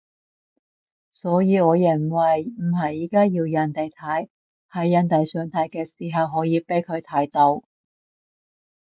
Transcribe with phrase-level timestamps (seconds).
[1.11, 4.29] 所以我認為唔係而家要人哋睇，
[4.71, 7.61] 係人哋想睇嘅時候可以畀佢睇到